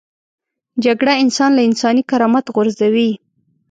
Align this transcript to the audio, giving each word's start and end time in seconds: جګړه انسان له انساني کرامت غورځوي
جګړه 0.85 1.13
انسان 1.23 1.51
له 1.57 1.61
انساني 1.69 2.03
کرامت 2.09 2.45
غورځوي 2.55 3.09